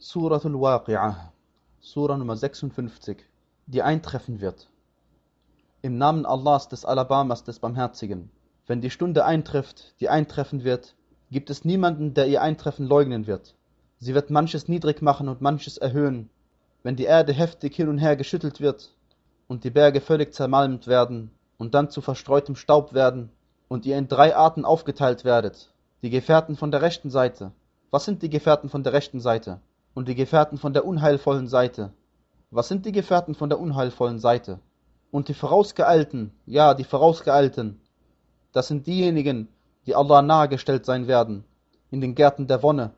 [0.00, 1.32] Suratul Waqi'ah,
[1.80, 3.16] Sura Nummer 56,
[3.66, 4.68] die eintreffen wird.
[5.82, 8.30] Im Namen Allahs des Alabamas des Barmherzigen.
[8.68, 10.94] Wenn die Stunde eintrifft, die eintreffen wird,
[11.32, 13.56] gibt es niemanden, der ihr Eintreffen leugnen wird.
[13.98, 16.30] Sie wird manches niedrig machen und manches erhöhen.
[16.84, 18.94] Wenn die Erde heftig hin und her geschüttelt wird
[19.48, 23.30] und die Berge völlig zermalmt werden und dann zu verstreutem Staub werden
[23.66, 25.72] und ihr in drei Arten aufgeteilt werdet.
[26.02, 27.50] Die Gefährten von der rechten Seite.
[27.90, 29.60] Was sind die Gefährten von der rechten Seite?
[29.98, 31.92] Und die Gefährten von der unheilvollen Seite.
[32.52, 34.60] Was sind die Gefährten von der unheilvollen Seite?
[35.10, 37.80] Und die Vorausgeeilten, ja, die Vorausgeeilten,
[38.52, 39.48] das sind diejenigen,
[39.86, 41.42] die Allah nahegestellt sein werden,
[41.90, 42.92] in den Gärten der Wonne.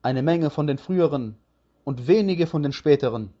[0.00, 1.36] Eine Menge von den früheren
[1.84, 3.34] und wenige von den späteren.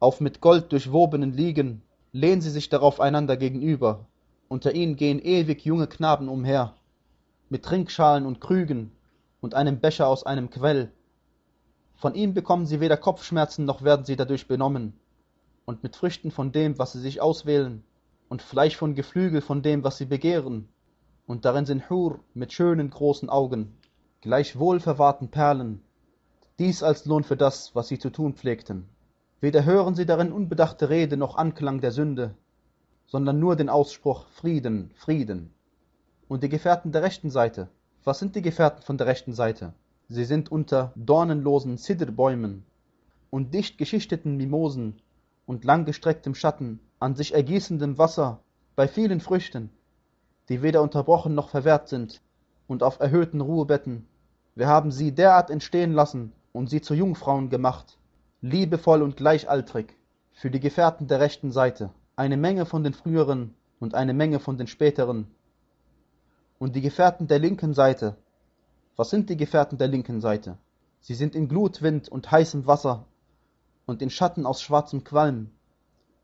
[0.00, 1.82] Auf mit Gold durchwobenen Liegen
[2.12, 4.06] lehnen sie sich darauf einander gegenüber.
[4.48, 6.72] Unter ihnen gehen ewig junge Knaben umher,
[7.50, 8.92] mit Trinkschalen und Krügen
[9.42, 10.90] und einem Becher aus einem Quell.
[11.96, 14.94] Von ihm bekommen sie weder Kopfschmerzen noch werden sie dadurch benommen.
[15.64, 17.84] Und mit Früchten von dem, was sie sich auswählen,
[18.28, 20.68] und Fleisch von Geflügel von dem, was sie begehren.
[21.26, 23.76] Und darin sind Hur mit schönen großen Augen,
[24.20, 25.82] gleich wohlverwahrten Perlen.
[26.58, 28.88] Dies als Lohn für das, was sie zu tun pflegten.
[29.40, 32.34] Weder hören sie darin unbedachte Rede noch Anklang der Sünde,
[33.06, 35.52] sondern nur den Ausspruch Frieden, Frieden.
[36.28, 37.68] Und die Gefährten der rechten Seite.
[38.04, 39.74] Was sind die Gefährten von der rechten Seite?
[40.08, 42.64] Sie sind unter dornenlosen Zidrbäumen
[43.30, 45.00] und dicht geschichteten Mimosen
[45.46, 48.40] und langgestrecktem Schatten, an sich ergießendem Wasser,
[48.76, 49.70] bei vielen Früchten,
[50.48, 52.20] die weder unterbrochen noch verwehrt sind,
[52.66, 54.06] und auf erhöhten Ruhebetten.
[54.54, 57.98] Wir haben sie derart entstehen lassen und sie zu Jungfrauen gemacht,
[58.40, 59.96] liebevoll und gleichaltrig,
[60.32, 64.58] für die Gefährten der rechten Seite, eine Menge von den früheren und eine Menge von
[64.58, 65.26] den späteren.
[66.58, 68.16] Und die Gefährten der linken Seite,
[68.96, 70.56] was sind die Gefährten der linken Seite?
[71.00, 73.06] Sie sind in Glutwind und heißem Wasser
[73.86, 75.50] und in Schatten aus schwarzem Qualm,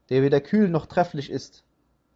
[0.08, 1.64] der weder kühl noch trefflich ist.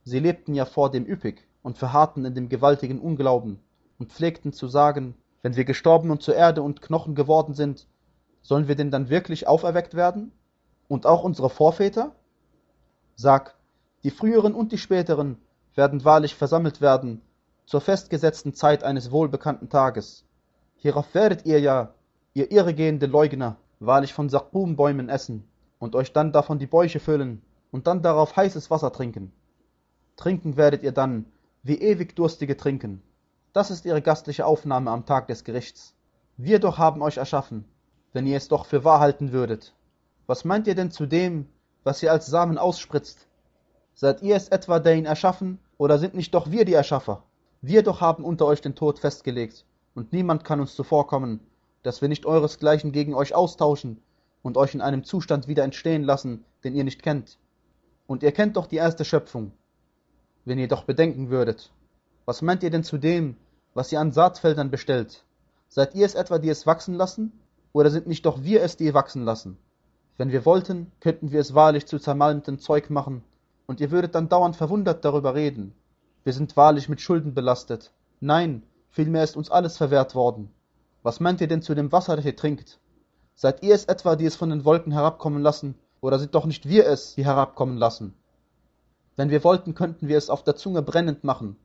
[0.04, 3.58] Sie lebten ja vor dem üppig und verharrten in dem gewaltigen Unglauben
[3.98, 7.86] und pflegten zu sagen, wenn wir gestorben und zur Erde und Knochen geworden sind,
[8.42, 10.32] sollen wir denn dann wirklich auferweckt werden?
[10.86, 12.14] Und auch unsere Vorväter?
[13.16, 13.56] Sag,
[14.04, 15.38] die früheren und die späteren
[15.74, 17.22] werden wahrlich versammelt werden
[17.66, 20.24] zur festgesetzten Zeit eines wohlbekannten Tages.
[20.84, 21.94] Hierauf werdet ihr ja,
[22.34, 27.40] ihr irregehende Leugner, wahrlich von Sakumbäumen essen und euch dann davon die Bäuche füllen
[27.70, 29.32] und dann darauf heißes Wasser trinken.
[30.16, 31.24] Trinken werdet ihr dann,
[31.62, 33.00] wie ewig Durstige trinken.
[33.54, 35.94] Das ist ihre gastliche Aufnahme am Tag des Gerichts.
[36.36, 37.64] Wir doch haben euch erschaffen,
[38.12, 39.72] wenn ihr es doch für wahr halten würdet.
[40.26, 41.48] Was meint ihr denn zu dem,
[41.82, 43.26] was ihr als Samen ausspritzt?
[43.94, 47.22] Seid ihr es etwa, der ihn erschaffen, oder sind nicht doch wir die Erschaffer?
[47.62, 51.40] Wir doch haben unter euch den Tod festgelegt und niemand kann uns zuvorkommen,
[51.82, 54.02] dass wir nicht euresgleichen gegen euch austauschen
[54.42, 57.38] und euch in einem Zustand wieder entstehen lassen, den ihr nicht kennt.
[58.06, 59.52] Und ihr kennt doch die erste Schöpfung.
[60.44, 61.72] Wenn ihr doch bedenken würdet,
[62.26, 63.36] was meint ihr denn zu dem,
[63.72, 65.24] was ihr an Saatfeldern bestellt?
[65.68, 67.32] Seid ihr es etwa, die es wachsen lassen?
[67.72, 69.58] Oder sind nicht doch wir es, die wachsen lassen?
[70.16, 73.24] Wenn wir wollten, könnten wir es wahrlich zu zermalmtem Zeug machen,
[73.66, 75.74] und ihr würdet dann dauernd verwundert darüber reden.
[76.22, 77.92] Wir sind wahrlich mit Schulden belastet.
[78.20, 78.62] Nein,
[78.94, 80.54] Vielmehr ist uns alles verwehrt worden.
[81.02, 82.78] Was meint ihr denn zu dem Wasser, das ihr trinkt?
[83.34, 86.68] Seid ihr es etwa, die es von den Wolken herabkommen lassen, oder sind doch nicht
[86.68, 88.14] wir es, die herabkommen lassen?
[89.16, 91.56] Wenn wir wollten, könnten wir es auf der Zunge brennend machen,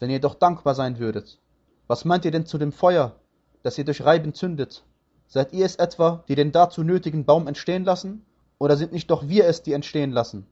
[0.00, 1.38] wenn ihr doch dankbar sein würdet.
[1.86, 3.14] Was meint ihr denn zu dem Feuer,
[3.62, 4.82] das ihr durch Reiben zündet?
[5.28, 8.26] Seid ihr es etwa, die den dazu nötigen Baum entstehen lassen?
[8.58, 10.44] Oder sind nicht doch wir es, die entstehen lassen?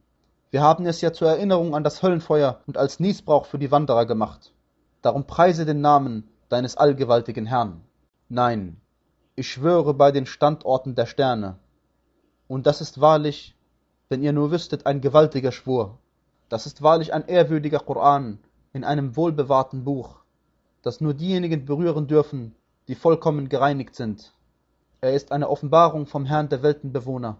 [0.52, 4.06] Wir haben es ja zur Erinnerung an das Höllenfeuer und als Niesbrauch für die Wanderer
[4.06, 4.52] gemacht.
[5.02, 7.82] Darum preise den Namen deines allgewaltigen Herrn.
[8.28, 8.80] Nein,
[9.34, 11.58] ich schwöre bei den Standorten der Sterne.
[12.48, 13.56] Und das ist wahrlich,
[14.08, 15.98] wenn ihr nur wüsstet, ein gewaltiger Schwur.
[16.48, 18.38] Das ist wahrlich ein ehrwürdiger Koran
[18.72, 20.16] in einem wohlbewahrten Buch,
[20.82, 22.54] das nur diejenigen berühren dürfen,
[22.88, 24.32] die vollkommen gereinigt sind.
[25.00, 27.38] Er ist eine Offenbarung vom Herrn der Weltenbewohner.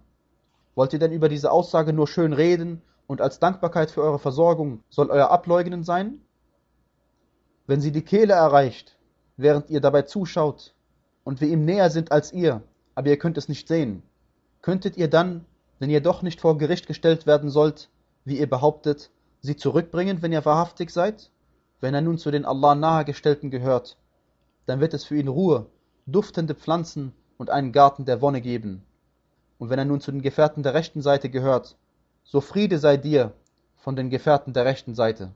[0.75, 4.82] Wollt ihr denn über diese Aussage nur schön reden und als Dankbarkeit für eure Versorgung
[4.90, 6.20] soll euer Ableugnen sein?
[7.66, 8.96] Wenn sie die Kehle erreicht,
[9.36, 10.74] während ihr dabei zuschaut
[11.24, 12.62] und wir ihm näher sind als ihr,
[12.94, 14.02] aber ihr könnt es nicht sehen,
[14.62, 15.44] könntet ihr dann,
[15.78, 17.90] wenn ihr doch nicht vor Gericht gestellt werden sollt,
[18.24, 19.10] wie ihr behauptet,
[19.40, 21.30] sie zurückbringen, wenn ihr wahrhaftig seid?
[21.80, 23.98] Wenn er nun zu den Allah nahegestellten gehört,
[24.64, 25.66] dann wird es für ihn Ruhe,
[26.06, 28.82] duftende Pflanzen und einen Garten der Wonne geben.
[29.58, 31.76] Und wenn er nun zu den Gefährten der rechten Seite gehört,
[32.24, 33.32] so Friede sei dir
[33.76, 35.32] von den Gefährten der rechten Seite.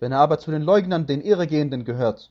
[0.00, 2.30] Wenn er aber zu den Leugnern, den Irregehenden gehört,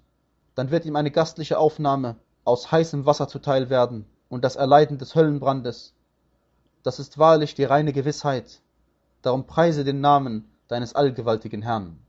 [0.56, 5.13] dann wird ihm eine gastliche Aufnahme aus heißem Wasser zuteil werden und das Erleiden des
[5.13, 5.94] Höllenbrandes.
[6.83, 8.62] Das ist wahrlich die reine Gewissheit.
[9.21, 12.00] Darum preise den Namen deines allgewaltigen Herrn.